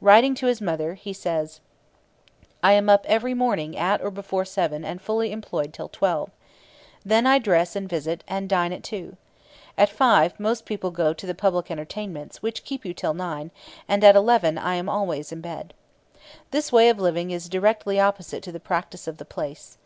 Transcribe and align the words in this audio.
Writing 0.00 0.34
to 0.34 0.46
his 0.46 0.62
mother 0.62 0.94
he 0.94 1.12
says: 1.12 1.60
I 2.62 2.72
am 2.72 2.88
up 2.88 3.04
every 3.06 3.34
morning 3.34 3.76
at 3.76 4.00
or 4.00 4.10
before 4.10 4.46
seven 4.46 4.86
and 4.86 5.02
fully 5.02 5.32
employed 5.32 5.74
till 5.74 5.90
twelve. 5.90 6.30
Then 7.04 7.26
I 7.26 7.38
dress 7.38 7.76
and 7.76 7.86
visit, 7.86 8.24
and 8.26 8.48
dine 8.48 8.72
at 8.72 8.82
two. 8.82 9.18
At 9.76 9.90
five 9.90 10.40
most 10.40 10.64
people 10.64 10.90
go 10.90 11.12
to 11.12 11.26
the 11.26 11.34
public 11.34 11.70
entertainments, 11.70 12.40
which 12.40 12.64
keep 12.64 12.86
you 12.86 12.94
till 12.94 13.12
nine; 13.12 13.50
and 13.86 14.02
at 14.02 14.16
eleven 14.16 14.56
I 14.56 14.76
am 14.76 14.88
always 14.88 15.30
in 15.30 15.42
bed. 15.42 15.74
This 16.52 16.72
way 16.72 16.88
of 16.88 16.98
living 16.98 17.30
is 17.30 17.46
directly 17.50 18.00
opposite 18.00 18.42
to 18.44 18.52
the 18.52 18.58
practice 18.58 19.06
of 19.06 19.18
the 19.18 19.26
place. 19.26 19.76